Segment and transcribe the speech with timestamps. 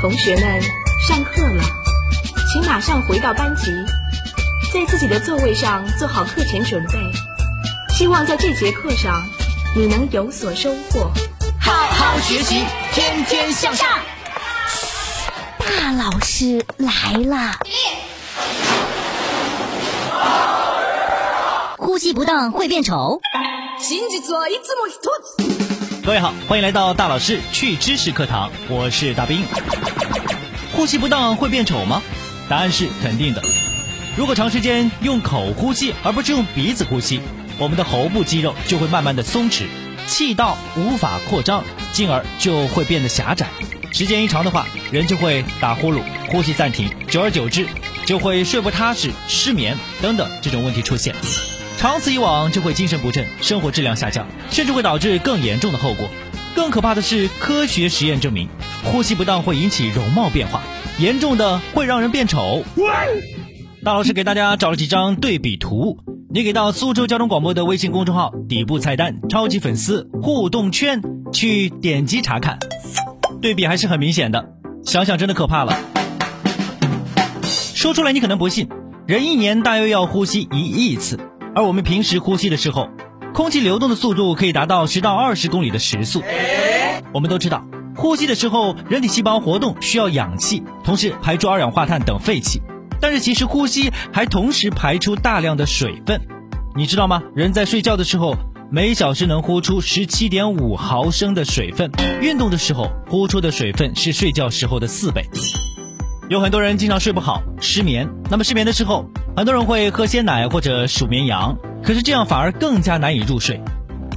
[0.00, 0.62] 同学们，
[1.06, 1.62] 上课了，
[2.50, 3.70] 请马上回到班级，
[4.72, 6.98] 在自己的座位上做好课前准备。
[7.94, 9.22] 希望在这节课上，
[9.76, 11.10] 你能有所收获。
[11.60, 12.64] 好好学习，
[12.94, 13.86] 天天向上。
[15.58, 17.58] 大老师来了！
[21.76, 23.20] 呼吸不当会变丑。
[26.02, 29.44] 各位好，欢迎来到大老师去知识课堂，我是大兵。
[30.72, 32.02] 呼吸不当会变丑吗？
[32.48, 33.42] 答案是肯定的。
[34.16, 37.20] 如果长时间用口呼吸而不是用鼻子呼吸，
[37.58, 39.66] 我们的喉部肌肉就会慢慢的松弛，
[40.06, 43.46] 气道无法扩张，进而就会变得狭窄。
[43.92, 47.66] 时间一长的话，人就会打呼噜、呼吸暂停，久而久之
[48.06, 51.14] 就会睡不踏实、失眠等等这种问题出现。
[51.80, 56.10] 长此以往，就会精神不振，生活质量下降，甚至会导致更严重的后果。
[56.54, 58.46] 更可怕的是，科学实验证明，
[58.84, 60.62] 呼吸不当会引起容貌变化，
[60.98, 62.62] 严重的会让人变丑。
[63.82, 65.96] 大老师给大家找了几张对比图，
[66.28, 71.00] 你给到苏州交通广播的微信公众号底部菜单“超级粉丝互动圈”
[71.32, 72.58] 去点击查看，
[73.40, 74.50] 对比还是很明显的。
[74.84, 75.74] 想想真的可怕了。
[77.74, 78.68] 说出来你可能不信，
[79.06, 81.18] 人一年大约要呼吸一亿次。
[81.54, 82.88] 而我们平时呼吸的时候，
[83.34, 86.22] 空气流动的速度可以达到十到二十公里的时速。
[87.12, 87.64] 我们都知道，
[87.96, 92.62] 呼吸的时候，人体细胞活动需要氧气，同时排出二氧化碳等废气。
[93.00, 96.20] 但是其实呼吸还同时排出大量的水分，
[96.76, 97.22] 你知道吗？
[97.34, 98.36] 人在睡觉的时候，
[98.70, 101.90] 每小时能呼出十七点五毫升的水分，
[102.20, 105.24] 运动的时候呼出的水分是睡觉时候的四倍。
[106.28, 108.08] 有很多人经常睡不好，失眠。
[108.30, 113.60] 那么失眠的时候，很多人会喝鲜奶或者数绵羊，可是这样反而更加难以入睡。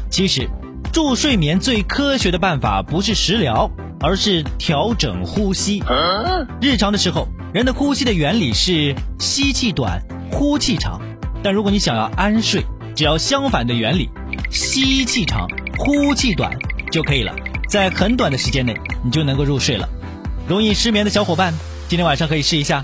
[0.09, 0.49] 其实，
[0.91, 5.81] 助睡眠最科学的办法不是食疗，而是调整呼吸。
[6.61, 10.01] 日常的时候，人的呼吸的原理是吸气短，
[10.31, 10.99] 呼气长。
[11.41, 12.63] 但如果你想要安睡，
[12.95, 14.09] 只要相反的原理，
[14.49, 16.51] 吸气长，呼气短
[16.91, 17.33] 就可以了。
[17.69, 19.87] 在很短的时间内，你就能够入睡了。
[20.47, 21.53] 容易失眠的小伙伴。
[21.87, 22.81] 今天晚上可以试一下。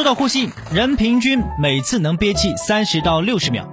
[0.00, 3.68] 说到呼吸，人平均每次能憋气三十到六十秒，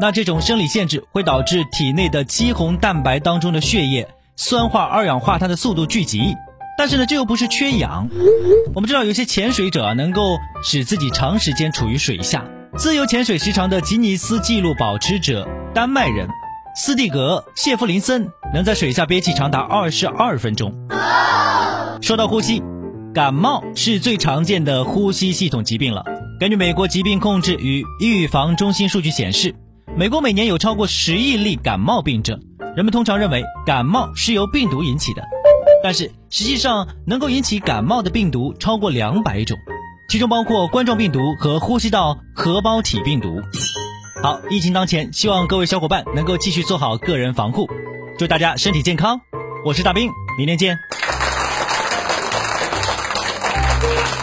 [0.00, 6.34] 那这种生理限制会导致体内的肌红蛋白当中的血液酸化二氧化碳的速度聚集。
[6.76, 8.08] 但是呢，这又不是缺氧。
[8.74, 12.44] 我们知道有些潜水者能够使自己长时间处于水下，
[12.76, 16.26] 自由潜水时长的吉尼斯纪录保持者丹麦人。
[16.74, 20.74] 斯蒂格·谢弗林森能在水下憋气长达二十二分钟。
[22.02, 22.60] 说到呼吸，
[23.12, 26.04] 感冒是最常见的呼吸系统疾病了。
[26.38, 29.52] 根据美国疾病控制与预防中心数据显示，
[29.96, 32.40] 美国每年有超过十亿例感冒病症。
[32.76, 35.22] 人们通常认为感冒是由病毒引起的，
[35.82, 39.58] 但是实际上能够引起感冒的病毒超过两百种，
[40.08, 43.40] 其中包括冠状病毒和呼吸道合胞体病毒。
[44.22, 47.68] 好，疫情当前，希望各位小伙伴能够继续做好个人防护，
[48.16, 49.20] 祝大家身体健康。
[49.64, 50.89] 我是大兵，明天见。
[53.80, 54.19] Thank you.